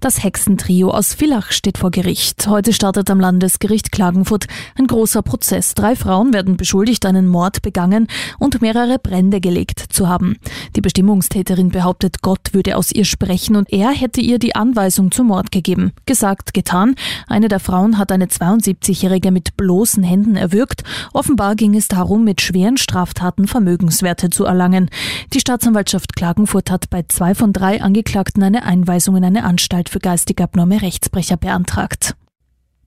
[0.00, 2.46] Das Hexentrio aus Villach steht vor Gericht.
[2.46, 4.46] Heute startet am Landesgericht Klagenfurt
[4.78, 5.74] ein großer Prozess.
[5.74, 8.08] Drei Frauen werden beschuldigt, einen Mord begangen
[8.38, 10.36] und mehrere Brände gelegt zu haben.
[10.74, 15.26] Die Bestimmungstäterin behauptet, Gott würde aus ihr sprechen und er hätte ihr die Anweisung zum
[15.26, 15.92] Mord gegeben.
[16.06, 16.94] Gesagt, getan.
[17.28, 20.82] Eine der Frauen hat eine 72-Jährige mit bloßen Händen erwürgt.
[21.12, 24.88] Offenbar ging es darum, mit schweren Straftaten Vermögenswerte zu erlangen.
[25.34, 29.98] Die Staatsanwaltschaft Klagenfurt hat bei zwei von drei Angeklagten eine Einweisung in eine Anstalt für
[29.98, 32.14] geistig abnorme Rechtsbrecher beantragt.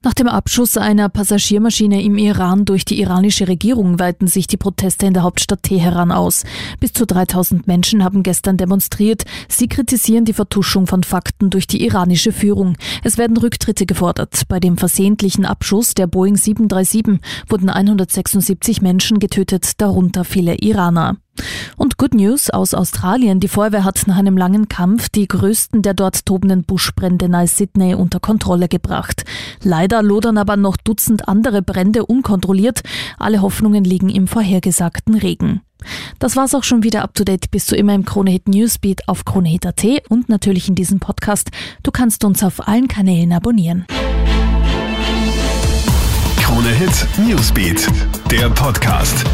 [0.04, 5.06] Nach dem Abschuss einer Passagiermaschine im Iran durch die iranische Regierung weiten sich die Proteste
[5.06, 6.44] in der Hauptstadt Teheran aus.
[6.78, 9.24] Bis zu 3000 Menschen haben gestern demonstriert.
[9.48, 12.76] Sie kritisieren die Vertuschung von Fakten durch die iranische Führung.
[13.02, 14.42] Es werden Rücktritte gefordert.
[14.46, 21.16] Bei dem versehentlichen Abschuss der Boeing 737 wurden 176 Menschen getötet, darunter viele Iraner.
[21.76, 23.40] Und Good News aus Australien.
[23.40, 27.94] Die Feuerwehr hat nach einem langen Kampf die größten der dort tobenden Buschbrände nahe Sydney
[27.94, 29.24] unter Kontrolle gebracht.
[29.64, 32.82] Leider lodern aber noch Dutzend andere Brände unkontrolliert.
[33.18, 35.62] Alle Hoffnungen liegen im vorhergesagten Regen.
[36.18, 37.50] Das war's auch schon wieder up to date.
[37.50, 41.50] Bist du immer im Kronehit Newsbeat auf Kronehit.at und natürlich in diesem Podcast.
[41.82, 43.86] Du kannst uns auf allen Kanälen abonnieren.
[46.36, 47.88] Kronehit Newsbeat,
[48.30, 49.24] der Podcast.